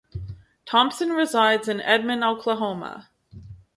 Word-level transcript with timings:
Thompson 0.65 1.11
resides 1.11 1.67
in 1.67 1.79
Edmond, 1.79 2.23
Oklahoma. 2.23 3.09